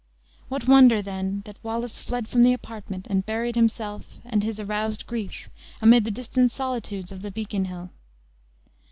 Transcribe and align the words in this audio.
What 0.49 0.67
wonder, 0.67 1.03
then, 1.03 1.43
that 1.45 1.63
Wallace 1.63 2.01
fled 2.01 2.27
from 2.27 2.41
the 2.41 2.53
apartment, 2.53 3.05
and 3.07 3.23
buried 3.23 3.53
himself, 3.53 4.17
and 4.25 4.41
his 4.43 4.59
aroused 4.59 5.05
grief, 5.05 5.47
amid 5.79 6.05
the 6.05 6.09
distant 6.09 6.51
solitudes 6.51 7.11
of 7.11 7.21
the 7.21 7.29
beacon 7.29 7.65
hill! 7.65 7.91